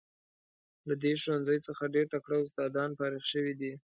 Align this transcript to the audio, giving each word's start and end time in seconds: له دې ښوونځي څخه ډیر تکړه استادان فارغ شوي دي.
له 0.87 0.93
دې 1.01 1.13
ښوونځي 1.21 1.57
څخه 1.67 1.83
ډیر 1.93 2.05
تکړه 2.13 2.37
استادان 2.41 2.89
فارغ 2.99 3.23
شوي 3.33 3.53
دي. 3.61 3.73